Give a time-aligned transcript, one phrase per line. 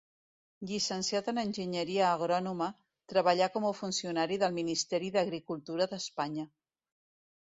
[0.69, 2.69] Llicenciat en enginyeria agrònoma,
[3.13, 6.47] treballà com a funcionari del Ministeri d'Agricultura d'Espanya.